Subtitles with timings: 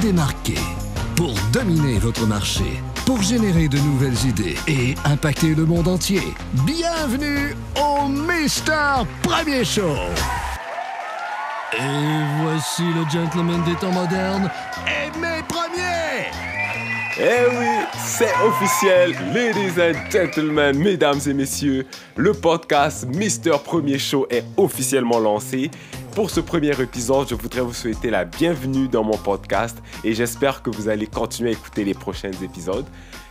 [0.00, 0.58] démarquer,
[1.14, 2.64] pour dominer votre marché,
[3.04, 6.22] pour générer de nouvelles idées et impacter le monde entier.
[6.64, 9.94] Bienvenue au Mister Premier Show.
[11.74, 14.50] Et voici le gentleman des temps modernes,
[14.86, 16.30] Aimé Premier.
[17.18, 24.26] Eh oui, c'est officiel, ladies and gentlemen, mesdames et messieurs, le podcast Mister Premier Show
[24.30, 25.70] est officiellement lancé.
[26.14, 30.60] Pour ce premier épisode, je voudrais vous souhaiter la bienvenue dans mon podcast et j'espère
[30.60, 32.84] que vous allez continuer à écouter les prochains épisodes.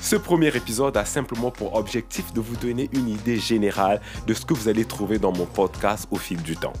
[0.00, 4.46] Ce premier épisode a simplement pour objectif de vous donner une idée générale de ce
[4.46, 6.72] que vous allez trouver dans mon podcast au fil du temps.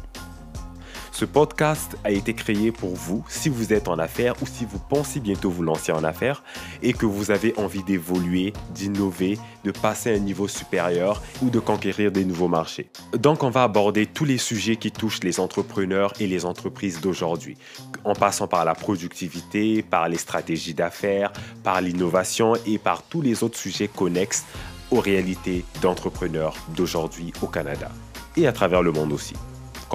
[1.12, 4.78] Ce podcast a été créé pour vous si vous êtes en affaires ou si vous
[4.78, 6.42] pensez bientôt vous lancer en affaires
[6.82, 11.58] et que vous avez envie d'évoluer, d'innover, de passer à un niveau supérieur ou de
[11.58, 12.90] conquérir des nouveaux marchés.
[13.12, 17.58] Donc on va aborder tous les sujets qui touchent les entrepreneurs et les entreprises d'aujourd'hui,
[18.04, 21.30] en passant par la productivité, par les stratégies d'affaires,
[21.62, 24.46] par l'innovation et par tous les autres sujets connexes
[24.90, 27.90] aux réalités d'entrepreneurs d'aujourd'hui au Canada
[28.34, 29.34] et à travers le monde aussi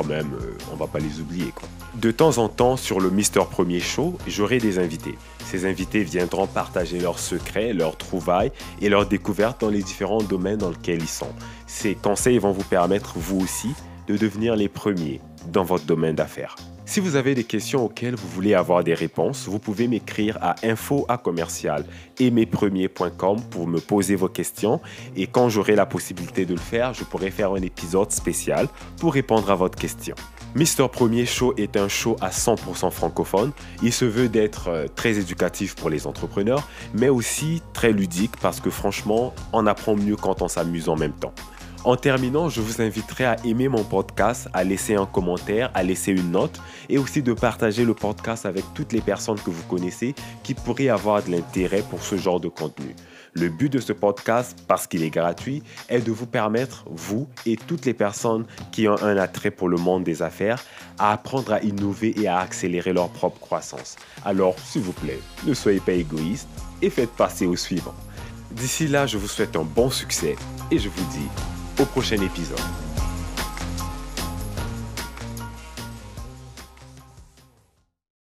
[0.04, 1.52] même, euh, on va pas les oublier.
[1.54, 1.68] Quoi.
[1.96, 5.16] De temps en temps, sur le Mister Premier Show, j'aurai des invités.
[5.46, 10.58] Ces invités viendront partager leurs secrets, leurs trouvailles et leurs découvertes dans les différents domaines
[10.58, 11.32] dans lesquels ils sont.
[11.66, 13.74] Ces conseils vont vous permettre, vous aussi,
[14.08, 16.56] de devenir les premiers dans votre domaine d'affaires.
[16.90, 20.56] Si vous avez des questions auxquelles vous voulez avoir des réponses, vous pouvez m'écrire à
[20.64, 21.06] info
[23.52, 24.80] pour me poser vos questions
[25.18, 28.70] et quand j'aurai la possibilité de le faire, je pourrai faire un épisode spécial
[29.02, 30.16] pour répondre à votre question.
[30.56, 33.52] Mister Premier Show est un show à 100% francophone.
[33.84, 38.62] Il se veut d'être euh, très éducatif pour les entrepreneurs, mais aussi très ludique parce
[38.62, 41.34] que franchement, on apprend mieux quand on s'amuse en même temps.
[41.88, 46.12] En terminant, je vous inviterai à aimer mon podcast, à laisser un commentaire, à laisser
[46.12, 50.14] une note et aussi de partager le podcast avec toutes les personnes que vous connaissez
[50.44, 52.94] qui pourraient avoir de l'intérêt pour ce genre de contenu.
[53.36, 57.56] Le but de ce podcast, parce qu'il est gratuit, est de vous permettre, vous et
[57.56, 60.62] toutes les personnes qui ont un attrait pour le monde des affaires,
[61.00, 63.96] à apprendre à innover et à accélérer leur propre croissance.
[64.26, 66.50] Alors, s'il vous plaît, ne soyez pas égoïste
[66.82, 67.96] et faites passer au suivant.
[68.52, 70.36] D'ici là, je vous souhaite un bon succès
[70.70, 71.30] et je vous dis
[71.80, 72.60] au prochain épisode.